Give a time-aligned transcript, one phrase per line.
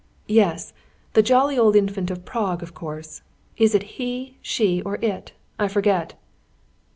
[0.25, 0.73] "Yes,
[1.13, 3.21] the jolly old Infant of Prague, of course.
[3.55, 5.33] Is it 'he,' 'she,' or 'it'?
[5.59, 6.15] I forget."